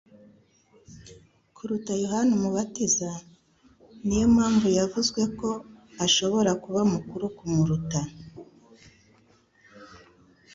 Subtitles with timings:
[1.55, 3.09] kuruta Yohana umubatiza:
[4.05, 5.49] ni yo mpamvu yavuzwe ko
[6.05, 7.99] ashobora kuba mukuru kumuruta.